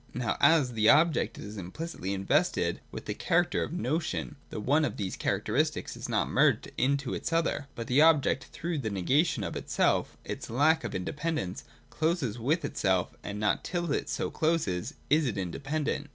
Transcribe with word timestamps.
Now 0.15 0.35
as 0.39 0.73
the 0.73 0.89
object 0.89 1.37
is 1.37 1.57
implicitly 1.57 2.11
invested 2.11 2.81
with 2.91 3.05
the 3.05 3.13
character 3.13 3.61
of 3.61 3.71
notion, 3.71 4.35
the 4.49 4.59
one 4.59 4.83
of 4.83 4.97
these 4.97 5.15
characteristics 5.15 5.95
is 5.95 6.09
not 6.09 6.27
merged 6.27 6.71
into 6.75 7.13
its 7.13 7.31
other; 7.31 7.67
but 7.75 7.85
the 7.85 8.01
object, 8.01 8.45
through 8.45 8.79
the 8.79 8.89
negation 8.89 9.43
of 9.43 9.55
itself 9.55 10.17
(its 10.25 10.49
lack 10.49 10.83
of 10.83 10.95
independence), 10.95 11.65
closes 11.91 12.39
with 12.39 12.65
itself, 12.65 13.15
and 13.23 13.39
not 13.39 13.63
till 13.63 13.91
it 13.91 14.09
so 14.09 14.31
closes, 14.31 14.95
is 15.11 15.27
it 15.27 15.37
independent. 15.37 16.09